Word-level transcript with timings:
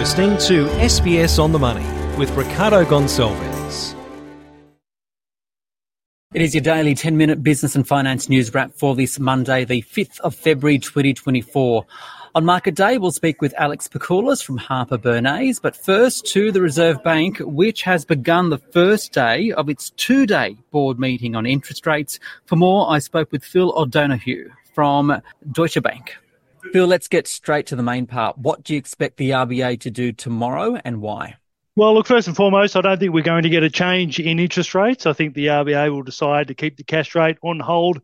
listening 0.00 0.38
to 0.38 0.64
SBS 0.78 1.38
on 1.38 1.52
the 1.52 1.58
Money 1.58 1.84
with 2.16 2.30
Ricardo 2.30 2.86
Gonçalves. 2.86 3.94
It 6.32 6.40
is 6.40 6.54
your 6.54 6.62
daily 6.62 6.94
10 6.94 7.18
minute 7.18 7.42
business 7.42 7.76
and 7.76 7.86
finance 7.86 8.26
news 8.26 8.54
wrap 8.54 8.72
for 8.72 8.96
this 8.96 9.18
Monday, 9.18 9.66
the 9.66 9.82
5th 9.82 10.18
of 10.20 10.34
February 10.34 10.78
2024. 10.78 11.84
On 12.34 12.44
market 12.46 12.74
day, 12.74 12.96
we'll 12.96 13.12
speak 13.12 13.42
with 13.42 13.52
Alex 13.58 13.88
Pikoulas 13.88 14.42
from 14.42 14.56
Harper 14.56 14.96
Bernays, 14.96 15.60
but 15.60 15.76
first 15.76 16.24
to 16.28 16.50
the 16.50 16.62
Reserve 16.62 17.04
Bank, 17.04 17.36
which 17.40 17.82
has 17.82 18.06
begun 18.06 18.48
the 18.48 18.56
first 18.72 19.12
day 19.12 19.52
of 19.52 19.68
its 19.68 19.90
two 19.90 20.24
day 20.24 20.56
board 20.70 20.98
meeting 20.98 21.36
on 21.36 21.44
interest 21.44 21.86
rates. 21.86 22.18
For 22.46 22.56
more, 22.56 22.90
I 22.90 23.00
spoke 23.00 23.30
with 23.30 23.44
Phil 23.44 23.70
O'Donaghoe 23.76 24.48
from 24.72 25.20
Deutsche 25.52 25.82
Bank. 25.82 26.16
Phil, 26.72 26.86
let's 26.86 27.08
get 27.08 27.26
straight 27.26 27.66
to 27.66 27.76
the 27.76 27.82
main 27.82 28.06
part. 28.06 28.38
What 28.38 28.62
do 28.64 28.74
you 28.74 28.78
expect 28.78 29.16
the 29.16 29.30
RBA 29.30 29.80
to 29.80 29.90
do 29.90 30.12
tomorrow 30.12 30.80
and 30.84 31.00
why? 31.00 31.36
Well, 31.76 31.94
look, 31.94 32.06
first 32.06 32.26
and 32.26 32.36
foremost, 32.36 32.76
I 32.76 32.80
don't 32.80 32.98
think 32.98 33.14
we're 33.14 33.22
going 33.22 33.44
to 33.44 33.48
get 33.48 33.62
a 33.62 33.70
change 33.70 34.18
in 34.20 34.38
interest 34.38 34.74
rates. 34.74 35.06
I 35.06 35.12
think 35.12 35.34
the 35.34 35.46
RBA 35.46 35.90
will 35.90 36.02
decide 36.02 36.48
to 36.48 36.54
keep 36.54 36.76
the 36.76 36.84
cash 36.84 37.14
rate 37.14 37.38
on 37.42 37.60
hold. 37.60 38.00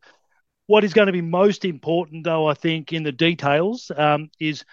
What 0.67 0.85
is 0.85 0.95
going 0.95 1.07
to 1.07 1.13
be 1.13 1.21
most 1.21 1.65
important, 1.65 2.25
though, 2.25 2.47
I 2.47 2.55
think, 2.55 2.93
in 2.93 3.03
the 3.03 3.13
details 3.13 3.91
um, 3.97 4.31
is 4.41 4.65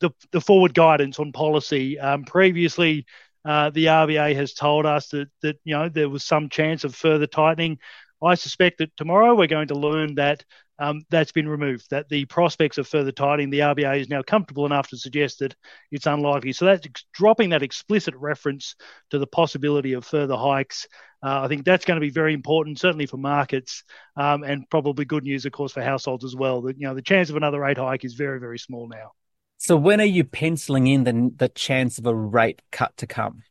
the, 0.00 0.10
the 0.32 0.40
forward 0.40 0.74
guidance 0.74 1.18
on 1.18 1.32
policy. 1.32 1.98
Um, 1.98 2.24
previously, 2.24 3.06
uh, 3.44 3.70
the 3.70 3.86
RBA 3.86 4.34
has 4.36 4.52
told 4.52 4.86
us 4.86 5.08
that, 5.08 5.28
that 5.42 5.56
you 5.64 5.74
know 5.74 5.88
there 5.88 6.08
was 6.08 6.24
some 6.24 6.48
chance 6.48 6.84
of 6.84 6.94
further 6.94 7.26
tightening. 7.26 7.78
I 8.22 8.34
suspect 8.34 8.78
that 8.78 8.96
tomorrow 8.96 9.34
we're 9.34 9.46
going 9.46 9.68
to 9.68 9.74
learn 9.74 10.16
that 10.16 10.44
um, 10.78 11.02
that's 11.10 11.32
been 11.32 11.48
removed. 11.48 11.90
That 11.90 12.08
the 12.08 12.24
prospects 12.24 12.78
of 12.78 12.88
further 12.88 13.12
tightening, 13.12 13.50
the 13.50 13.60
RBA 13.60 14.00
is 14.00 14.08
now 14.08 14.22
comfortable 14.22 14.66
enough 14.66 14.88
to 14.88 14.96
suggest 14.96 15.40
that 15.40 15.54
it's 15.90 16.06
unlikely. 16.06 16.52
So 16.52 16.64
that's 16.64 16.86
dropping 17.12 17.50
that 17.50 17.62
explicit 17.62 18.14
reference 18.16 18.74
to 19.10 19.18
the 19.18 19.26
possibility 19.26 19.92
of 19.92 20.04
further 20.06 20.36
hikes. 20.36 20.86
Uh, 21.22 21.42
I 21.42 21.48
think 21.48 21.64
that's 21.64 21.84
going 21.84 22.00
to 22.00 22.06
be 22.06 22.10
very 22.10 22.32
important, 22.32 22.78
certainly 22.78 23.04
for 23.04 23.18
markets, 23.18 23.84
um, 24.16 24.42
and 24.42 24.68
probably 24.70 25.04
good 25.04 25.24
news, 25.24 25.44
of 25.44 25.52
course, 25.52 25.72
for 25.72 25.82
households 25.82 26.24
as 26.24 26.34
well. 26.34 26.62
That 26.62 26.78
you 26.78 26.86
know 26.86 26.94
the 26.94 27.02
chance 27.02 27.28
of 27.28 27.36
another 27.36 27.60
rate 27.60 27.76
hike 27.76 28.04
is 28.04 28.14
very, 28.14 28.40
very 28.40 28.58
small 28.58 28.88
now. 28.88 29.12
So 29.58 29.76
when 29.76 30.00
are 30.00 30.04
you 30.04 30.24
penciling 30.24 30.86
in 30.86 31.04
the 31.04 31.30
the 31.36 31.48
chance 31.50 31.98
of 31.98 32.06
a 32.06 32.14
rate 32.14 32.62
cut 32.72 32.96
to 32.98 33.06
come? 33.06 33.42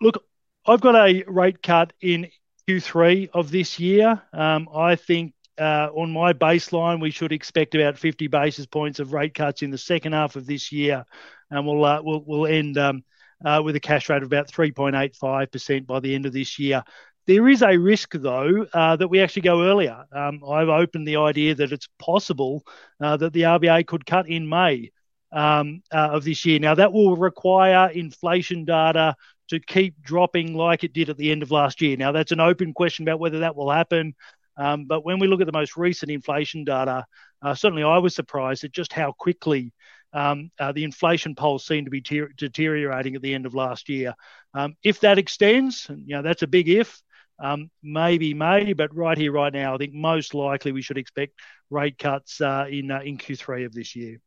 Look, 0.00 0.24
I've 0.66 0.80
got 0.80 0.96
a 0.96 1.22
rate 1.28 1.62
cut 1.62 1.92
in 2.00 2.26
Q3 2.68 3.30
of 3.32 3.50
this 3.50 3.78
year. 3.78 4.20
Um, 4.32 4.68
I 4.74 4.96
think 4.96 5.34
uh, 5.58 5.88
on 5.94 6.10
my 6.10 6.32
baseline, 6.32 7.00
we 7.00 7.10
should 7.10 7.32
expect 7.32 7.74
about 7.74 7.96
50 7.96 8.26
basis 8.26 8.66
points 8.66 8.98
of 8.98 9.12
rate 9.12 9.34
cuts 9.34 9.62
in 9.62 9.70
the 9.70 9.78
second 9.78 10.14
half 10.14 10.36
of 10.36 10.46
this 10.46 10.72
year, 10.72 11.04
and 11.50 11.66
we'll 11.66 11.84
uh, 11.84 12.42
end 12.42 12.76
um, 12.76 13.04
uh, 13.44 13.62
with 13.64 13.76
a 13.76 13.80
cash 13.80 14.08
rate 14.08 14.22
of 14.22 14.26
about 14.26 14.48
3.85% 14.50 15.86
by 15.86 16.00
the 16.00 16.14
end 16.14 16.26
of 16.26 16.32
this 16.32 16.58
year. 16.58 16.82
There 17.26 17.48
is 17.48 17.62
a 17.62 17.76
risk, 17.76 18.12
though, 18.14 18.66
that 18.72 19.10
we 19.10 19.20
actually 19.20 19.42
go 19.42 19.64
earlier. 19.64 20.04
Um, 20.12 20.42
I've 20.48 20.68
opened 20.68 21.08
the 21.08 21.16
idea 21.16 21.56
that 21.56 21.72
it's 21.72 21.88
possible 21.98 22.62
that 23.00 23.32
the 23.32 23.42
RBA 23.42 23.86
could 23.86 24.06
cut 24.06 24.28
in 24.28 24.48
May 24.48 24.92
of 25.32 26.24
this 26.24 26.44
year. 26.44 26.60
Now, 26.60 26.76
that 26.76 26.92
will 26.92 27.16
require 27.16 27.90
inflation 27.90 28.64
data 28.64 29.16
to 29.48 29.60
keep 29.60 30.02
dropping 30.02 30.54
like 30.54 30.84
it 30.84 30.92
did 30.92 31.10
at 31.10 31.16
the 31.16 31.30
end 31.30 31.42
of 31.42 31.50
last 31.50 31.80
year. 31.80 31.96
Now, 31.96 32.12
that's 32.12 32.32
an 32.32 32.40
open 32.40 32.72
question 32.72 33.06
about 33.06 33.20
whether 33.20 33.40
that 33.40 33.56
will 33.56 33.70
happen. 33.70 34.14
Um, 34.56 34.86
but 34.86 35.04
when 35.04 35.18
we 35.18 35.26
look 35.26 35.40
at 35.40 35.46
the 35.46 35.52
most 35.52 35.76
recent 35.76 36.10
inflation 36.10 36.64
data, 36.64 37.06
uh, 37.42 37.54
certainly 37.54 37.82
I 37.82 37.98
was 37.98 38.14
surprised 38.14 38.64
at 38.64 38.72
just 38.72 38.92
how 38.92 39.12
quickly 39.12 39.72
um, 40.12 40.50
uh, 40.58 40.72
the 40.72 40.84
inflation 40.84 41.34
polls 41.34 41.66
seem 41.66 41.84
to 41.84 41.90
be 41.90 42.00
ter- 42.00 42.30
deteriorating 42.36 43.16
at 43.16 43.22
the 43.22 43.34
end 43.34 43.44
of 43.44 43.54
last 43.54 43.88
year. 43.88 44.14
Um, 44.54 44.74
if 44.82 45.00
that 45.00 45.18
extends, 45.18 45.86
you 45.90 46.16
know 46.16 46.22
that's 46.22 46.42
a 46.42 46.46
big 46.46 46.68
if. 46.68 47.00
Um, 47.38 47.70
maybe 47.82 48.32
May, 48.32 48.72
but 48.72 48.96
right 48.96 49.18
here, 49.18 49.30
right 49.30 49.52
now, 49.52 49.74
I 49.74 49.76
think 49.76 49.92
most 49.92 50.32
likely 50.32 50.72
we 50.72 50.80
should 50.80 50.96
expect 50.96 51.34
rate 51.68 51.98
cuts 51.98 52.40
uh, 52.40 52.64
in 52.70 52.90
uh, 52.90 53.00
in 53.00 53.18
Q3 53.18 53.66
of 53.66 53.74
this 53.74 53.94
year. 53.94 54.20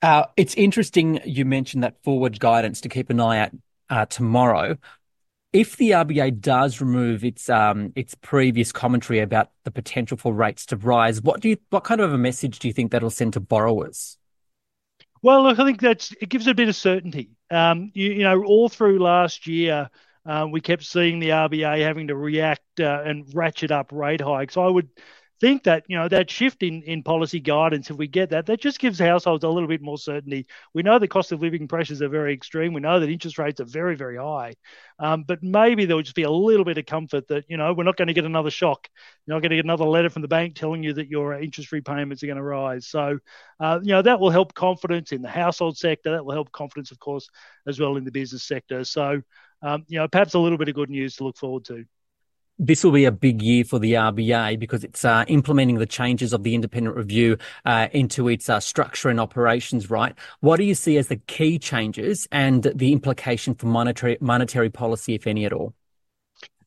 Uh, 0.00 0.26
it's 0.36 0.54
interesting 0.54 1.20
you 1.24 1.44
mentioned 1.44 1.82
that 1.82 2.02
forward 2.02 2.40
guidance 2.40 2.80
to 2.82 2.88
keep 2.88 3.10
an 3.10 3.20
eye 3.20 3.38
out 3.38 3.52
uh, 3.90 4.06
tomorrow 4.06 4.76
if 5.54 5.76
the 5.76 5.92
RBA 5.92 6.40
does 6.40 6.80
remove 6.80 7.24
its 7.24 7.48
um, 7.48 7.92
its 7.94 8.14
previous 8.16 8.72
commentary 8.72 9.20
about 9.20 9.50
the 9.62 9.70
potential 9.70 10.16
for 10.16 10.34
rates 10.34 10.66
to 10.66 10.76
rise, 10.76 11.22
what 11.22 11.40
do 11.40 11.48
you 11.48 11.56
what 11.70 11.84
kind 11.84 12.00
of 12.00 12.12
a 12.12 12.18
message 12.18 12.58
do 12.58 12.66
you 12.66 12.74
think 12.74 12.90
that'll 12.90 13.08
send 13.08 13.34
to 13.34 13.40
borrowers? 13.40 14.18
Well, 15.22 15.44
look, 15.44 15.60
I 15.60 15.64
think 15.64 15.80
that's 15.80 16.12
it 16.20 16.28
gives 16.28 16.48
a 16.48 16.54
bit 16.54 16.68
of 16.68 16.74
certainty. 16.74 17.30
Um, 17.50 17.92
you, 17.94 18.10
you, 18.10 18.22
know, 18.24 18.42
all 18.42 18.68
through 18.68 18.98
last 18.98 19.46
year, 19.46 19.88
uh, 20.26 20.46
we 20.50 20.60
kept 20.60 20.82
seeing 20.82 21.20
the 21.20 21.28
RBA 21.28 21.82
having 21.82 22.08
to 22.08 22.16
react 22.16 22.80
uh, 22.80 23.02
and 23.04 23.24
ratchet 23.32 23.70
up 23.70 23.92
rate 23.92 24.20
hikes. 24.20 24.56
I 24.56 24.66
would 24.66 24.88
think 25.40 25.64
that 25.64 25.84
you 25.88 25.96
know 25.96 26.08
that 26.08 26.30
shift 26.30 26.62
in, 26.62 26.82
in 26.82 27.02
policy 27.02 27.40
guidance, 27.40 27.90
if 27.90 27.96
we 27.96 28.06
get 28.06 28.30
that, 28.30 28.46
that 28.46 28.60
just 28.60 28.78
gives 28.78 28.98
households 28.98 29.44
a 29.44 29.48
little 29.48 29.68
bit 29.68 29.82
more 29.82 29.98
certainty. 29.98 30.46
We 30.72 30.82
know 30.82 30.98
the 30.98 31.08
cost 31.08 31.32
of 31.32 31.42
living 31.42 31.68
pressures 31.68 32.02
are 32.02 32.08
very 32.08 32.32
extreme. 32.32 32.72
We 32.72 32.80
know 32.80 33.00
that 33.00 33.10
interest 33.10 33.38
rates 33.38 33.60
are 33.60 33.64
very 33.64 33.96
very 33.96 34.16
high, 34.16 34.54
um, 34.98 35.24
but 35.24 35.42
maybe 35.42 35.84
there'll 35.84 36.02
just 36.02 36.14
be 36.14 36.22
a 36.22 36.30
little 36.30 36.64
bit 36.64 36.78
of 36.78 36.86
comfort 36.86 37.28
that 37.28 37.44
you 37.48 37.56
know 37.56 37.72
we're 37.72 37.84
not 37.84 37.96
going 37.96 38.08
to 38.08 38.14
get 38.14 38.24
another 38.24 38.50
shock. 38.50 38.88
You're 39.26 39.36
not 39.36 39.42
going 39.42 39.50
to 39.50 39.56
get 39.56 39.64
another 39.64 39.84
letter 39.84 40.10
from 40.10 40.22
the 40.22 40.28
bank 40.28 40.54
telling 40.54 40.82
you 40.82 40.92
that 40.94 41.08
your 41.08 41.34
interest 41.34 41.72
repayments 41.72 42.22
are 42.22 42.26
going 42.26 42.36
to 42.36 42.42
rise. 42.42 42.86
So 42.86 43.18
uh, 43.60 43.80
you 43.82 43.92
know 43.92 44.02
that 44.02 44.20
will 44.20 44.30
help 44.30 44.54
confidence 44.54 45.12
in 45.12 45.22
the 45.22 45.28
household 45.28 45.76
sector. 45.76 46.12
That 46.12 46.24
will 46.24 46.34
help 46.34 46.52
confidence, 46.52 46.90
of 46.90 46.98
course, 46.98 47.28
as 47.66 47.80
well 47.80 47.96
in 47.96 48.04
the 48.04 48.12
business 48.12 48.44
sector. 48.44 48.84
So 48.84 49.22
um, 49.62 49.84
you 49.88 49.98
know 49.98 50.08
perhaps 50.08 50.34
a 50.34 50.38
little 50.38 50.58
bit 50.58 50.68
of 50.68 50.74
good 50.74 50.90
news 50.90 51.16
to 51.16 51.24
look 51.24 51.36
forward 51.36 51.64
to 51.66 51.84
this 52.58 52.84
will 52.84 52.92
be 52.92 53.04
a 53.04 53.12
big 53.12 53.42
year 53.42 53.64
for 53.64 53.78
the 53.78 53.94
RBA 53.94 54.58
because 54.58 54.84
it's 54.84 55.04
uh, 55.04 55.24
implementing 55.28 55.76
the 55.76 55.86
changes 55.86 56.32
of 56.32 56.42
the 56.42 56.54
independent 56.54 56.96
review 56.96 57.36
uh, 57.64 57.88
into 57.92 58.28
its 58.28 58.48
uh, 58.48 58.60
structure 58.60 59.08
and 59.08 59.20
operations. 59.20 59.90
Right? 59.90 60.14
What 60.40 60.56
do 60.56 60.64
you 60.64 60.74
see 60.74 60.96
as 60.96 61.08
the 61.08 61.16
key 61.16 61.58
changes 61.58 62.28
and 62.30 62.62
the 62.62 62.92
implication 62.92 63.54
for 63.54 63.66
monetary 63.66 64.18
monetary 64.20 64.70
policy, 64.70 65.14
if 65.14 65.26
any 65.26 65.44
at 65.44 65.52
all? 65.52 65.74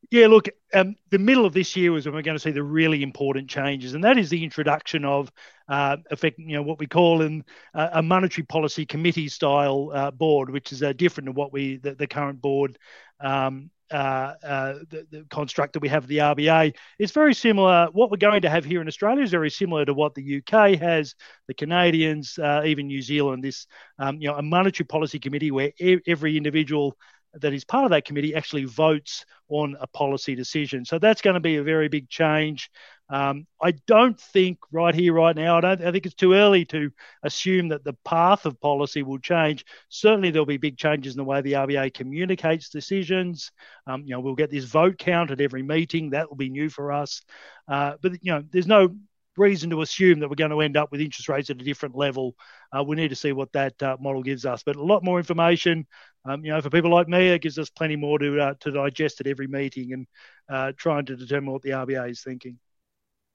Yeah, 0.09 0.28
look, 0.28 0.48
um, 0.74 0.96
the 1.09 1.20
middle 1.20 1.46
of 1.46 1.53
this 1.53 1.75
year 1.75 1.96
is 1.98 2.06
when 2.06 2.16
we're 2.16 2.22
going 2.22 2.38
to 2.38 2.42
see 2.42 2.52
the 2.52 2.64
really 2.64 3.04
important 3.04 3.50
changes, 3.50 3.94
and 3.94 4.02
that 4.06 4.18
is 4.18 4.30
the 4.30 4.42
introduction 4.42 5.04
of, 5.04 5.30
uh, 5.68 5.98
effect, 6.12 6.40
you 6.40 6.56
know, 6.56 6.62
what 6.62 6.80
we 6.80 6.88
call 6.88 7.22
in 7.22 7.44
uh, 7.74 7.90
a 7.92 8.02
monetary 8.02 8.46
policy 8.46 8.86
committee 8.86 9.28
style 9.28 9.92
uh, 9.94 10.12
board, 10.12 10.50
which 10.50 10.72
is 10.72 10.81
uh, 10.81 10.94
different 10.94 11.25
to 11.25 11.34
what 11.34 11.52
we 11.52 11.75
the, 11.78 11.94
the 11.94 12.08
current 12.08 12.42
board 12.42 12.80
um, 13.19 13.69
uh, 13.92 14.34
uh, 14.44 14.74
the, 14.90 15.08
the, 15.12 15.25
construct 15.30 15.74
that 15.74 15.81
we 15.81 15.90
have 15.90 16.08
the 16.08 16.18
RBA. 16.18 16.75
It's 17.00 17.12
very 17.12 17.34
similar. 17.34 17.88
What 17.92 18.12
we're 18.12 18.18
going 18.18 18.42
to 18.42 18.50
have 18.50 18.66
here 18.66 18.81
in 18.81 18.88
Australia 18.88 19.24
is 19.24 19.31
very 19.31 19.50
similar 19.50 19.86
to 19.86 19.94
what 19.94 20.16
the 20.16 20.38
UK 20.38 20.80
has, 20.80 21.16
the 21.48 21.53
Canadians, 21.53 22.38
uh, 22.38 22.64
even 22.66 22.88
New 22.88 23.02
Zealand. 23.02 23.44
This, 23.44 23.66
um, 24.00 24.20
you 24.20 24.28
know, 24.28 24.36
a 24.36 24.42
monetary 24.42 24.86
policy 24.86 25.20
committee 25.20 25.52
where 25.52 25.72
e- 25.80 26.02
every 26.08 26.38
individual 26.38 26.98
that 27.34 27.53
is 27.53 27.64
part 27.64 27.86
of 27.86 27.92
that 27.92 28.06
committee 28.06 28.36
actually 28.36 28.66
votes 28.66 29.25
on 29.50 29.75
a 29.80 29.88
policy 29.88 30.36
decision. 30.36 30.86
So 30.86 31.00
that's 31.00 31.22
going 31.22 31.36
to 31.36 31.40
be 31.40 31.58
a 31.58 31.64
very 31.64 31.88
big 31.88 32.09
change. 32.09 32.69
Um, 33.09 33.47
I 33.62 33.72
don't 33.88 34.19
think 34.19 34.59
right 34.72 34.94
here, 34.94 35.13
right 35.13 35.35
now, 35.35 35.57
I 35.57 35.62
don't. 35.62 35.81
I 35.84 35.91
think 35.91 36.06
it's 36.06 36.16
too 36.16 36.34
early 36.34 36.66
to 36.66 36.91
assume 37.23 37.69
that 37.69 37.84
the 37.84 37.94
path 38.06 38.45
of 38.45 38.59
policy 38.59 39.01
will 39.01 39.19
change. 39.19 39.66
Certainly, 39.90 40.31
there'll 40.31 40.45
be 40.45 40.57
big 40.57 40.78
changes 40.78 41.13
in 41.13 41.18
the 41.18 41.23
way 41.23 41.41
the 41.41 41.53
RBA 41.53 41.94
communicates 41.94 42.69
decisions. 42.69 43.51
Um, 43.85 44.03
you 44.06 44.12
know, 44.12 44.19
we'll 44.19 44.35
get 44.35 44.51
this 44.51 44.66
vote 44.66 44.97
count 44.97 45.31
at 45.31 45.40
every 45.40 45.63
meeting. 45.63 46.09
That 46.09 46.29
will 46.29 46.35
be 46.38 46.50
new 46.50 46.69
for 46.69 46.91
us. 46.91 47.22
Uh, 47.68 47.94
but 48.01 48.13
you 48.24 48.33
know, 48.33 48.44
there's 48.51 48.68
no 48.68 48.94
reason 49.38 49.69
to 49.69 49.81
assume 49.81 50.19
that 50.19 50.30
we're 50.30 50.36
going 50.36 50.51
to 50.51 50.62
end 50.62 50.75
up 50.75 50.92
with 50.92 51.00
interest 51.00 51.30
rates 51.30 51.50
at 51.50 51.62
a 51.62 51.63
different 51.63 51.95
level. 51.95 52.36
Uh, 52.75 52.83
we 52.83 52.95
need 52.95 53.10
to 53.10 53.15
see 53.15 53.31
what 53.31 53.53
that 53.53 53.81
uh, 53.81 53.95
model 54.01 54.24
gives 54.24 54.45
us. 54.45 54.63
But 54.63 54.75
a 54.75 54.83
lot 54.83 55.03
more 55.03 55.19
information. 55.19 55.86
Um, 56.25 56.44
you 56.44 56.51
know, 56.51 56.60
for 56.60 56.69
people 56.69 56.92
like 56.92 57.07
me, 57.07 57.30
it 57.30 57.42
gives 57.42 57.57
us 57.57 57.69
plenty 57.69 57.95
more 57.95 58.19
to 58.19 58.42
uh, 58.42 58.53
to 58.60 58.71
digest 58.71 59.21
at 59.21 59.27
every 59.27 59.48
meeting 59.48 59.94
and 59.94 60.07
uh, 60.50 60.74
trying 60.75 61.06
to 61.06 61.15
determine 61.15 61.53
what 61.53 61.62
the 61.62 61.69
RBA 61.69 62.12
is 62.12 62.21
thinking. 62.21 62.60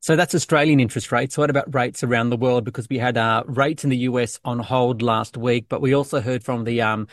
So 0.03 0.17
that's 0.17 0.35
Australian 0.35 0.81
interest 0.81 1.13
rates. 1.13 1.39
What 1.39 1.49
about 1.49 1.73
rates 1.73 2.03
around 2.03 2.31
the 2.31 2.37
world? 2.37 2.65
Because 2.65 2.89
we 2.89 2.99
had 2.99 3.17
uh, 3.17 3.45
rates 3.47 3.85
in 3.85 3.91
the 3.91 3.99
US 3.99 4.41
on 4.45 4.59
hold 4.59 5.01
last 5.01 5.37
week, 5.37 5.67
but 5.69 5.81
we 5.81 5.95
also 5.95 6.21
heard 6.21 6.43
from 6.43 6.65
the 6.65 6.83
um, 6.83 7.07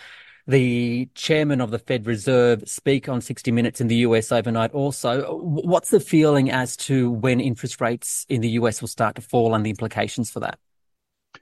the 0.47 1.07
chairman 1.13 1.61
of 1.61 1.69
the 1.69 1.77
Fed 1.77 2.07
Reserve 2.07 2.67
speak 2.67 3.07
on 3.07 3.21
60 3.21 3.51
Minutes 3.51 3.79
in 3.79 3.89
the 3.89 3.97
US 3.97 4.31
overnight. 4.31 4.71
Also, 4.71 5.37
what's 5.37 5.91
the 5.91 5.99
feeling 5.99 6.49
as 6.49 6.75
to 6.77 7.11
when 7.11 7.39
interest 7.39 7.79
rates 7.79 8.25
in 8.27 8.41
the 8.41 8.49
US 8.61 8.81
will 8.81 8.87
start 8.87 9.15
to 9.17 9.21
fall 9.21 9.53
and 9.53 9.63
the 9.63 9.69
implications 9.69 10.31
for 10.31 10.39
that? 10.39 10.57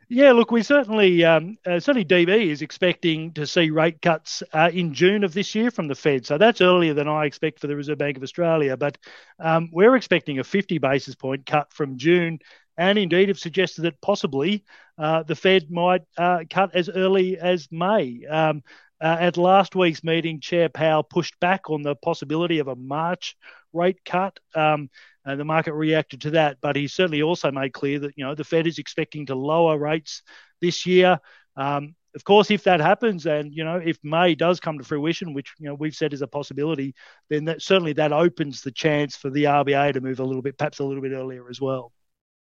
Yeah, 0.10 0.32
look, 0.32 0.52
we 0.52 0.64
certainly 0.64 1.26
um, 1.26 1.58
uh, 1.66 1.82
certainly 1.82 2.06
DB 2.06 2.48
is 2.48 2.62
expecting 2.62 3.34
to 3.34 3.46
see 3.46 3.72
rate 3.72 4.02
cuts 4.02 4.42
uh, 4.54 4.70
in 4.74 4.94
June 4.94 5.26
of 5.26 5.34
this 5.34 5.54
year 5.54 5.70
from 5.70 5.90
the 5.90 5.96
Fed, 5.96 6.26
so 6.26 6.38
that's 6.38 6.62
earlier 6.62 6.94
than 6.94 7.10
I 7.10 7.26
expect 7.26 7.60
for 7.60 7.68
the 7.68 7.76
Reserve 7.76 7.98
Bank 7.98 8.16
of 8.16 8.24
Australia. 8.24 8.78
But 8.78 8.98
um, 9.38 9.70
we're 9.74 9.98
expecting 9.98 10.40
a 10.40 10.46
50 10.46 10.78
basis 10.78 11.16
point 11.16 11.46
cut 11.46 11.74
from 11.74 11.98
June 11.98 12.40
and 12.78 12.98
indeed 12.98 13.28
have 13.28 13.40
suggested 13.40 13.82
that 13.82 14.00
possibly 14.00 14.64
uh, 14.98 15.24
the 15.24 15.36
Fed 15.36 15.70
might 15.70 16.04
uh, 16.18 16.44
cut 16.50 16.76
as 16.76 16.90
early 16.90 17.38
as 17.38 17.68
May. 17.72 18.24
Um, 18.30 18.64
uh, 19.02 19.18
at 19.20 19.38
last 19.38 19.76
week's 19.76 20.04
meeting, 20.04 20.40
Chair 20.40 20.70
Powell 20.70 21.04
pushed 21.04 21.40
back 21.40 21.70
on 21.70 21.82
the 21.82 21.96
possibility 21.96 22.60
of 22.60 22.68
a 22.68 22.76
March 22.76 23.36
rate 23.74 24.00
cut. 24.06 24.40
Um, 24.56 24.90
and 25.28 25.40
the 25.40 25.46
market 25.46 25.74
reacted 25.74 26.22
to 26.22 26.32
that, 26.32 26.58
but 26.62 26.76
he 26.76 26.88
certainly 26.88 27.22
also 27.22 27.52
made 27.52 27.74
clear 27.74 28.00
that 28.00 28.14
you 28.16 28.24
know 28.24 28.34
the 28.34 28.44
Fed 28.44 28.66
is 28.66 28.80
expecting 28.80 29.26
to 29.28 29.36
lower 29.36 29.78
rates 29.78 30.24
this 30.62 30.86
year. 30.86 31.20
Um, 31.56 31.96
of 32.16 32.24
course, 32.24 32.50
if 32.50 32.64
that 32.64 32.80
happens, 32.80 33.26
and 33.26 33.54
you 33.54 33.64
know 33.64 33.76
if 33.76 33.98
May 34.04 34.36
does 34.36 34.60
come 34.60 34.78
to 34.78 34.84
fruition, 34.84 35.34
which 35.34 35.54
you 35.60 35.68
know 35.68 35.76
we've 35.76 35.94
said 35.94 36.14
is 36.14 36.22
a 36.22 36.28
possibility, 36.28 36.96
then 37.30 37.46
that, 37.46 37.62
certainly 37.62 37.94
that 37.94 38.14
opens 38.14 38.62
the 38.62 38.72
chance 38.72 39.16
for 39.16 39.30
the 39.30 39.44
RBA 39.44 39.94
to 39.94 40.02
move 40.02 40.20
a 40.20 40.24
little 40.24 40.42
bit, 40.42 40.58
perhaps 40.58 40.80
a 40.80 40.84
little 40.84 41.04
bit 41.04 41.12
earlier 41.12 41.50
as 41.50 41.60
well. 41.60 41.92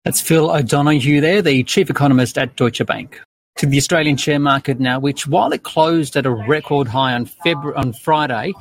That's 0.06 0.22
Phil 0.22 0.50
O'Donaghoe 0.50 1.22
there, 1.22 1.42
the 1.42 1.64
chief 1.64 1.90
economist 1.90 2.38
at 2.38 2.56
Deutsche 2.56 2.84
Bank 2.86 3.22
to 3.58 3.68
the 3.68 3.78
Australian 3.78 4.18
share 4.18 4.40
market 4.40 4.80
now, 4.80 5.00
which 5.00 5.28
while 5.28 5.52
it 5.52 5.64
closed 5.64 6.16
at 6.16 6.26
a 6.26 6.32
record 6.32 6.88
high 6.88 7.14
on 7.14 7.26
February 7.26 7.76
on 7.76 7.94
Friday, 7.94 8.54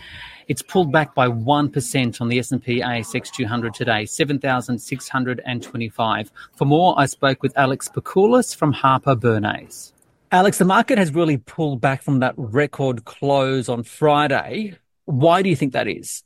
it's 0.50 0.60
pulled 0.62 0.90
back 0.90 1.14
by 1.14 1.28
1% 1.28 2.20
on 2.20 2.28
the 2.28 2.40
S&P 2.40 2.80
ASX 2.80 3.30
200 3.30 3.72
today, 3.72 4.04
7,625. 4.04 6.32
For 6.56 6.64
more, 6.64 6.92
I 6.98 7.06
spoke 7.06 7.40
with 7.40 7.56
Alex 7.56 7.88
Pikoulas 7.88 8.56
from 8.56 8.72
Harper 8.72 9.14
Bernays. 9.14 9.92
Alex, 10.32 10.58
the 10.58 10.64
market 10.64 10.98
has 10.98 11.14
really 11.14 11.36
pulled 11.36 11.80
back 11.80 12.02
from 12.02 12.18
that 12.18 12.34
record 12.36 13.04
close 13.04 13.68
on 13.68 13.84
Friday. 13.84 14.76
Why 15.04 15.40
do 15.40 15.48
you 15.48 15.54
think 15.54 15.72
that 15.72 15.86
is? 15.86 16.24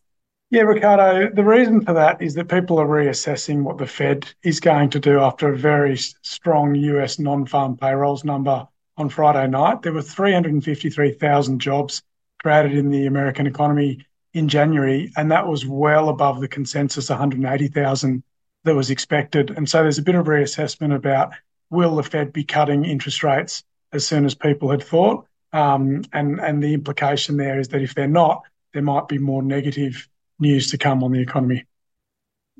Yeah, 0.48 0.62
Ricardo, 0.62 1.30
the 1.30 1.44
reason 1.44 1.82
for 1.82 1.92
that 1.92 2.22
is 2.22 2.32
that 2.32 2.48
people 2.48 2.78
are 2.78 2.86
reassessing 2.86 3.62
what 3.62 3.76
the 3.76 3.86
Fed 3.86 4.26
is 4.42 4.58
going 4.58 4.88
to 4.88 5.00
do 5.00 5.20
after 5.20 5.52
a 5.52 5.58
very 5.58 5.98
strong 5.98 6.74
US 6.74 7.18
non 7.18 7.44
farm 7.44 7.76
payrolls 7.76 8.24
number 8.24 8.66
on 8.96 9.10
Friday 9.10 9.46
night. 9.48 9.82
There 9.82 9.92
were 9.92 10.00
353,000 10.00 11.60
jobs 11.60 12.02
created 12.40 12.72
in 12.72 12.90
the 12.90 13.04
American 13.04 13.46
economy 13.46 14.06
in 14.34 14.48
January, 14.48 15.12
and 15.16 15.30
that 15.30 15.46
was 15.46 15.64
well 15.64 16.08
above 16.08 16.40
the 16.40 16.48
consensus 16.48 17.08
180,000 17.08 18.22
that 18.64 18.74
was 18.74 18.90
expected. 18.90 19.50
And 19.50 19.68
so 19.68 19.82
there's 19.82 19.98
a 19.98 20.02
bit 20.02 20.16
of 20.16 20.26
reassessment 20.26 20.94
about 20.94 21.32
will 21.70 21.96
the 21.96 22.02
Fed 22.02 22.32
be 22.32 22.44
cutting 22.44 22.84
interest 22.84 23.22
rates 23.22 23.62
as 23.92 24.06
soon 24.06 24.24
as 24.24 24.34
people 24.34 24.70
had 24.70 24.82
thought? 24.82 25.26
Um, 25.52 26.02
and 26.12 26.40
and 26.40 26.62
the 26.62 26.74
implication 26.74 27.36
there 27.36 27.60
is 27.60 27.68
that 27.68 27.82
if 27.82 27.94
they're 27.94 28.08
not, 28.08 28.42
there 28.72 28.82
might 28.82 29.06
be 29.06 29.18
more 29.18 29.42
negative 29.42 30.08
news 30.40 30.70
to 30.72 30.78
come 30.78 31.04
on 31.04 31.12
the 31.12 31.20
economy. 31.20 31.64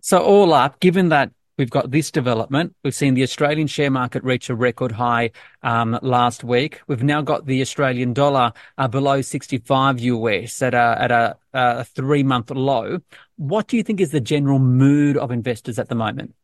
So 0.01 0.19
all 0.19 0.53
up, 0.53 0.79
given 0.79 1.09
that 1.09 1.33
We've 1.57 1.71
got 1.71 1.93
this 1.93 2.11
development. 2.11 2.75
We've 2.83 2.95
seen 2.95 3.15
the 3.15 3.23
Australian 3.23 3.69
share 3.69 3.91
market 3.91 4.25
reach 4.25 4.51
a 4.51 4.57
record 4.57 4.91
high 4.91 5.31
um, 5.63 5.97
last 6.03 6.43
week. 6.43 6.81
We've 6.89 7.03
now 7.03 7.23
got 7.23 7.47
the 7.47 7.61
Australian 7.61 8.13
dollar 8.13 8.53
uh, 8.77 8.89
below 8.89 9.23
65 9.23 10.01
US 10.01 10.61
at 10.63 10.75
a, 10.75 10.97
at 10.99 11.11
a, 11.13 11.37
a 11.53 11.85
three 11.85 12.25
month 12.25 12.51
low. 12.51 12.99
What 13.37 13.69
do 13.69 13.77
you 13.77 13.85
think 13.85 14.01
is 14.01 14.11
the 14.11 14.21
general 14.21 14.59
mood 14.59 15.17
of 15.17 15.31
investors 15.31 15.79
at 15.79 15.89
the 15.89 15.95
moment? 15.95 16.35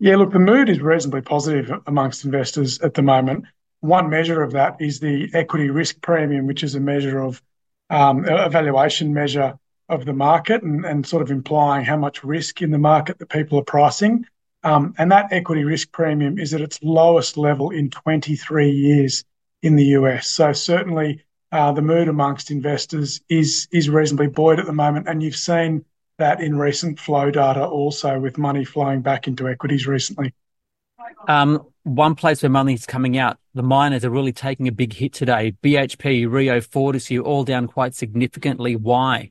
Yeah, 0.00 0.16
look, 0.16 0.32
the 0.32 0.40
mood 0.40 0.68
is 0.68 0.80
reasonably 0.80 1.22
positive 1.22 1.70
amongst 1.86 2.24
investors 2.24 2.80
at 2.80 2.94
the 2.94 3.02
moment. 3.02 3.44
One 3.80 4.10
measure 4.10 4.42
of 4.42 4.52
that 4.52 4.76
is 4.80 4.98
the 4.98 5.30
equity 5.32 5.70
risk 5.70 6.00
premium, 6.00 6.46
which 6.48 6.64
is 6.64 6.74
a 6.74 6.80
measure 6.80 7.20
of 7.20 7.40
um, 7.88 8.24
a 8.28 8.50
valuation 8.50 9.14
measure 9.14 9.56
of 9.88 10.04
the 10.04 10.12
market 10.12 10.64
and, 10.64 10.84
and 10.84 11.06
sort 11.06 11.22
of 11.22 11.30
implying 11.30 11.84
how 11.84 11.96
much 11.96 12.24
risk 12.24 12.62
in 12.62 12.72
the 12.72 12.78
market 12.78 13.20
that 13.20 13.28
people 13.28 13.60
are 13.60 13.64
pricing. 13.64 14.26
Um, 14.66 14.94
and 14.98 15.12
that 15.12 15.32
equity 15.32 15.62
risk 15.62 15.92
premium 15.92 16.40
is 16.40 16.52
at 16.52 16.60
its 16.60 16.82
lowest 16.82 17.36
level 17.36 17.70
in 17.70 17.88
23 17.88 18.68
years 18.68 19.24
in 19.62 19.76
the 19.76 19.84
US. 19.98 20.26
So 20.26 20.52
certainly 20.52 21.22
uh, 21.52 21.70
the 21.70 21.82
mood 21.82 22.08
amongst 22.08 22.50
investors 22.50 23.20
is 23.28 23.68
is 23.70 23.88
reasonably 23.88 24.26
buoyed 24.26 24.58
at 24.58 24.66
the 24.66 24.72
moment, 24.72 25.06
and 25.06 25.22
you've 25.22 25.36
seen 25.36 25.84
that 26.18 26.40
in 26.40 26.58
recent 26.58 26.98
flow 26.98 27.30
data 27.30 27.64
also 27.64 28.18
with 28.18 28.38
money 28.38 28.64
flowing 28.64 29.02
back 29.02 29.28
into 29.28 29.48
equities 29.48 29.86
recently. 29.86 30.34
Um, 31.28 31.62
one 31.84 32.16
place 32.16 32.42
where 32.42 32.50
money 32.50 32.74
is 32.74 32.86
coming 32.86 33.16
out, 33.16 33.38
the 33.54 33.62
miners 33.62 34.04
are 34.04 34.10
really 34.10 34.32
taking 34.32 34.66
a 34.66 34.72
big 34.72 34.92
hit 34.92 35.12
today. 35.12 35.54
BHP, 35.62 36.28
Rio, 36.28 36.60
Fortescue, 36.60 37.22
all 37.22 37.44
down 37.44 37.68
quite 37.68 37.94
significantly. 37.94 38.74
Why? 38.74 39.30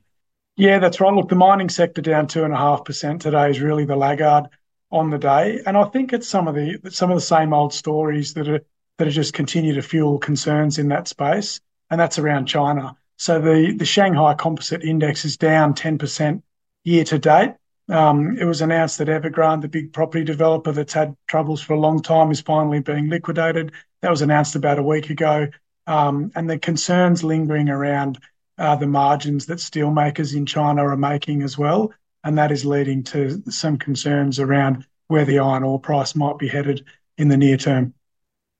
Yeah, 0.56 0.78
that's 0.78 0.98
right. 0.98 1.12
Look, 1.12 1.28
the 1.28 1.34
mining 1.34 1.68
sector 1.68 2.00
down 2.00 2.26
two 2.26 2.44
and 2.44 2.54
a 2.54 2.56
half 2.56 2.86
percent 2.86 3.20
today 3.20 3.50
is 3.50 3.60
really 3.60 3.84
the 3.84 3.96
laggard 3.96 4.48
on 4.90 5.10
the 5.10 5.18
day, 5.18 5.60
and 5.66 5.76
I 5.76 5.84
think 5.84 6.12
it's 6.12 6.28
some 6.28 6.48
of 6.48 6.54
the 6.54 6.78
some 6.90 7.10
of 7.10 7.16
the 7.16 7.20
same 7.20 7.52
old 7.52 7.72
stories 7.72 8.34
that 8.34 8.48
are 8.48 8.60
that 8.98 9.08
are 9.08 9.12
just 9.12 9.34
continue 9.34 9.74
to 9.74 9.82
fuel 9.82 10.18
concerns 10.18 10.78
in 10.78 10.88
that 10.88 11.08
space, 11.08 11.60
and 11.90 12.00
that's 12.00 12.18
around 12.18 12.46
China. 12.46 12.96
So 13.16 13.40
the 13.40 13.74
the 13.76 13.84
Shanghai 13.84 14.34
Composite 14.34 14.84
Index 14.84 15.24
is 15.24 15.36
down 15.36 15.74
ten 15.74 15.98
percent 15.98 16.44
year 16.84 17.04
to 17.04 17.18
date. 17.18 17.54
Um, 17.88 18.36
it 18.38 18.44
was 18.44 18.62
announced 18.62 18.98
that 18.98 19.08
Evergrande, 19.08 19.62
the 19.62 19.68
big 19.68 19.92
property 19.92 20.24
developer 20.24 20.72
that's 20.72 20.92
had 20.92 21.16
troubles 21.28 21.62
for 21.62 21.74
a 21.74 21.80
long 21.80 22.02
time, 22.02 22.30
is 22.30 22.40
finally 22.40 22.80
being 22.80 23.08
liquidated. 23.08 23.72
That 24.02 24.10
was 24.10 24.22
announced 24.22 24.56
about 24.56 24.78
a 24.78 24.82
week 24.82 25.10
ago, 25.10 25.48
um, 25.86 26.30
and 26.34 26.48
the 26.48 26.58
concerns 26.58 27.24
lingering 27.24 27.68
around 27.68 28.18
uh, 28.58 28.76
the 28.76 28.86
margins 28.86 29.46
that 29.46 29.58
steelmakers 29.58 30.34
in 30.34 30.46
China 30.46 30.86
are 30.86 30.96
making 30.96 31.42
as 31.42 31.58
well 31.58 31.92
and 32.26 32.36
that 32.36 32.50
is 32.50 32.64
leading 32.64 33.04
to 33.04 33.40
some 33.48 33.78
concerns 33.78 34.40
around 34.40 34.84
where 35.06 35.24
the 35.24 35.38
iron 35.38 35.62
ore 35.62 35.78
price 35.78 36.16
might 36.16 36.38
be 36.38 36.48
headed 36.48 36.84
in 37.16 37.28
the 37.28 37.36
near 37.36 37.56
term. 37.56 37.94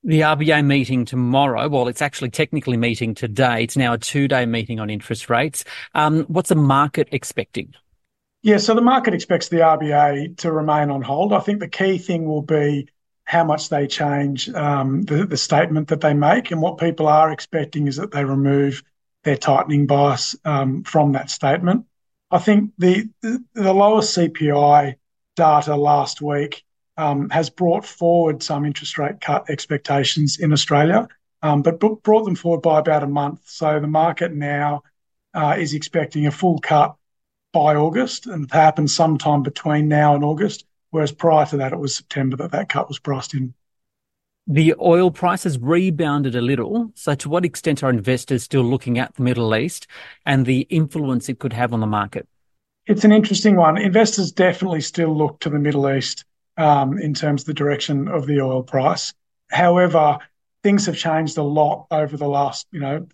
The 0.04 0.20
RBA 0.20 0.64
meeting 0.64 1.04
tomorrow, 1.04 1.68
well, 1.68 1.88
it's 1.88 2.00
actually 2.00 2.30
technically 2.30 2.76
meeting 2.76 3.12
today. 3.12 3.64
It's 3.64 3.76
now 3.76 3.94
a 3.94 3.98
two 3.98 4.28
day 4.28 4.46
meeting 4.46 4.78
on 4.78 4.88
interest 4.88 5.28
rates. 5.28 5.64
Um, 5.96 6.22
what's 6.26 6.48
the 6.48 6.54
market 6.54 7.08
expecting? 7.10 7.74
Yeah, 8.42 8.58
so 8.58 8.72
the 8.76 8.82
market 8.82 9.14
expects 9.14 9.48
the 9.48 9.56
RBA 9.56 10.36
to 10.38 10.52
remain 10.52 10.88
on 10.90 11.02
hold. 11.02 11.32
I 11.32 11.40
think 11.40 11.58
the 11.58 11.68
key 11.68 11.98
thing 11.98 12.24
will 12.24 12.42
be 12.42 12.88
how 13.24 13.42
much 13.42 13.68
they 13.68 13.88
change 13.88 14.48
um, 14.50 15.02
the, 15.02 15.26
the 15.26 15.36
statement 15.36 15.88
that 15.88 16.02
they 16.02 16.14
make. 16.14 16.52
And 16.52 16.62
what 16.62 16.78
people 16.78 17.08
are 17.08 17.32
expecting 17.32 17.88
is 17.88 17.96
that 17.96 18.12
they 18.12 18.24
remove 18.24 18.84
their 19.24 19.36
tightening 19.36 19.88
bias 19.88 20.36
um, 20.44 20.84
from 20.84 21.12
that 21.12 21.30
statement. 21.30 21.86
I 22.30 22.38
think 22.38 22.72
the 22.78 23.08
the 23.22 23.72
lowest 23.72 24.16
CPI 24.16 24.96
data 25.36 25.76
last 25.76 26.20
week 26.20 26.64
um, 26.96 27.30
has 27.30 27.50
brought 27.50 27.84
forward 27.84 28.42
some 28.42 28.64
interest 28.64 28.98
rate 28.98 29.20
cut 29.20 29.48
expectations 29.50 30.38
in 30.38 30.52
Australia, 30.52 31.08
um, 31.42 31.62
but 31.62 31.78
brought 31.78 32.24
them 32.24 32.34
forward 32.34 32.62
by 32.62 32.80
about 32.80 33.02
a 33.02 33.08
month. 33.08 33.42
So 33.46 33.78
the 33.78 33.86
market 33.86 34.32
now 34.32 34.82
uh, 35.34 35.56
is 35.58 35.74
expecting 35.74 36.26
a 36.26 36.30
full 36.30 36.58
cut 36.58 36.96
by 37.52 37.76
August 37.76 38.26
and 38.26 38.44
it 38.44 38.52
happen 38.52 38.88
sometime 38.88 39.42
between 39.42 39.88
now 39.88 40.14
and 40.14 40.24
August, 40.24 40.64
whereas 40.90 41.12
prior 41.12 41.46
to 41.46 41.58
that 41.58 41.72
it 41.72 41.78
was 41.78 41.94
September 41.94 42.36
that 42.38 42.52
that 42.52 42.68
cut 42.68 42.88
was 42.88 42.98
priced 42.98 43.34
in. 43.34 43.54
The 44.48 44.74
oil 44.80 45.10
price 45.10 45.42
has 45.42 45.58
rebounded 45.58 46.36
a 46.36 46.40
little. 46.40 46.92
So, 46.94 47.16
to 47.16 47.28
what 47.28 47.44
extent 47.44 47.82
are 47.82 47.90
investors 47.90 48.44
still 48.44 48.62
looking 48.62 48.96
at 48.98 49.14
the 49.14 49.22
Middle 49.22 49.56
East 49.56 49.88
and 50.24 50.46
the 50.46 50.60
influence 50.70 51.28
it 51.28 51.40
could 51.40 51.52
have 51.52 51.72
on 51.72 51.80
the 51.80 51.86
market? 51.86 52.28
It's 52.86 53.02
an 53.02 53.10
interesting 53.10 53.56
one. 53.56 53.76
Investors 53.76 54.30
definitely 54.30 54.82
still 54.82 55.16
look 55.16 55.40
to 55.40 55.50
the 55.50 55.58
Middle 55.58 55.90
East 55.90 56.24
um, 56.56 56.96
in 56.98 57.12
terms 57.12 57.42
of 57.42 57.46
the 57.46 57.54
direction 57.54 58.06
of 58.06 58.26
the 58.26 58.40
oil 58.40 58.62
price. 58.62 59.12
However, 59.50 60.18
things 60.62 60.86
have 60.86 60.96
changed 60.96 61.36
a 61.38 61.42
lot 61.42 61.86
over 61.90 62.16
the 62.16 62.28
last, 62.28 62.68
you 62.70 62.78
know, 62.78 63.06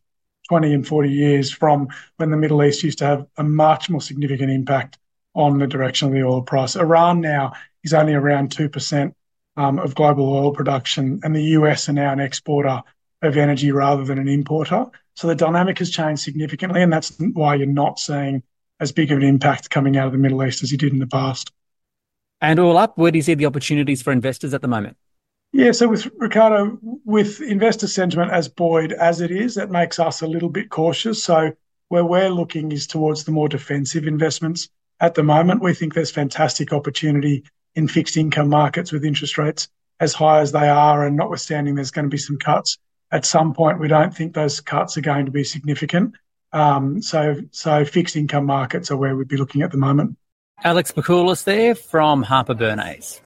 20 0.49 0.75
and 0.75 0.87
40 0.87 1.11
years 1.11 1.51
from 1.51 1.89
when 2.17 2.31
the 2.31 2.37
Middle 2.37 2.63
East 2.63 2.83
used 2.83 2.99
to 2.99 3.07
have 3.07 3.27
a 3.39 3.43
much 3.43 3.89
more 3.89 4.03
significant 4.03 4.51
impact 4.51 4.99
on 5.35 5.59
the 5.59 5.67
direction 5.67 6.09
of 6.09 6.15
the 6.15 6.23
oil 6.23 6.43
price. 6.43 6.77
Iran 6.77 7.23
now 7.23 7.55
is 7.83 7.95
only 7.95 8.13
around 8.13 8.51
2% 8.51 9.05
um, 9.05 9.15
Um, 9.55 9.79
of 9.79 9.95
global 9.95 10.33
oil 10.33 10.53
production, 10.53 11.21
and 11.23 11.37
the 11.37 11.43
US 11.59 11.87
are 11.89 11.93
now 11.93 12.11
an 12.11 12.21
exporter 12.21 12.83
of 13.21 13.37
energy 13.37 13.71
rather 13.71 14.03
than 14.03 14.19
an 14.19 14.27
importer. 14.27 14.87
So 15.15 15.29
the 15.29 15.35
dynamic 15.35 15.79
has 15.79 15.91
changed 15.91 16.23
significantly, 16.23 16.83
and 16.83 16.93
that's 16.93 17.13
why 17.35 17.57
you're 17.57 17.67
not 17.67 17.99
seeing 17.99 18.43
as 18.81 18.93
big 18.93 19.13
of 19.13 19.19
an 19.19 19.25
impact 19.25 19.71
coming 19.71 19.97
out 19.97 20.07
of 20.07 20.13
the 20.13 20.19
Middle 20.19 20.43
East 20.45 20.63
as 20.63 20.73
you 20.73 20.79
did 20.79 20.93
in 20.93 20.99
the 20.99 21.07
past. 21.07 21.53
And 22.41 22.59
all 22.59 22.77
up, 22.77 22.99
where 22.99 23.13
do 23.13 23.19
you 23.19 23.23
see 23.23 23.35
the 23.35 23.47
opportunities 23.47 24.03
for 24.03 24.13
investors 24.13 24.53
at 24.55 24.63
the 24.63 24.69
moment? 24.69 24.97
Yeah, 25.53 25.73
so 25.73 25.87
with 25.87 26.11
Ricardo, 26.17 26.79
with 27.05 27.41
investor 27.43 27.87
sentiment 27.87 28.33
as 28.33 28.49
buoyed 28.49 28.93
as 28.93 29.21
it 29.21 29.31
is, 29.31 29.55
that 29.55 29.71
makes 29.71 30.01
us 30.01 30.23
a 30.23 30.27
little 30.27 30.49
bit 30.49 30.71
cautious. 30.71 31.23
So 31.23 31.53
where 31.89 32.05
we're 32.05 32.31
looking 32.31 32.73
is 32.73 32.87
towards 32.87 33.25
the 33.25 33.33
more 33.33 33.49
defensive 33.49 34.07
investments. 34.07 34.71
At 34.99 35.15
the 35.15 35.23
moment, 35.23 35.63
we 35.63 35.75
think 35.75 35.93
there's 35.93 36.11
fantastic 36.11 36.73
opportunity 36.73 37.45
in 37.75 37.89
fixed 37.89 38.17
income 38.17 38.49
markets 38.49 38.93
with 38.93 39.05
interest 39.05 39.39
rates 39.39 39.69
as 40.01 40.13
high 40.13 40.41
as 40.41 40.53
they 40.53 40.69
are, 40.69 41.07
and 41.07 41.17
notwithstanding 41.17 41.75
there's 41.75 41.91
going 41.91 42.05
to 42.05 42.11
be 42.11 42.19
some 42.19 42.39
cuts 42.39 42.79
at 43.13 43.27
some 43.27 43.53
point, 43.53 43.79
we 43.79 43.89
don't 43.89 44.15
think 44.17 44.35
those 44.35 44.61
cuts 44.61 44.97
are 44.97 45.03
going 45.03 45.27
to 45.27 45.31
be 45.31 45.45
significant. 45.45 46.15
Um, 46.53 47.03
so, 47.03 47.37
so 47.51 47.85
fixed 47.85 48.17
income 48.17 48.47
markets 48.47 48.91
are 48.91 48.97
where 48.97 49.15
we'd 49.15 49.29
be 49.29 49.37
looking 49.37 49.63
at 49.63 49.71
the 49.71 49.77
moment. 49.77 50.17
Alex 50.65 50.91
Pikoulas 50.93 51.45
there 51.45 51.75
from 51.75 52.23
Harper 52.23 52.55
Bernays. 52.55 53.21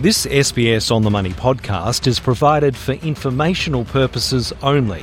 This 0.00 0.26
SBS 0.26 0.94
on 0.94 1.02
the 1.02 1.10
Money 1.10 1.30
podcast 1.30 2.06
is 2.06 2.20
provided 2.20 2.76
for 2.76 2.92
informational 2.92 3.84
purposes 3.84 4.52
only. 4.62 5.02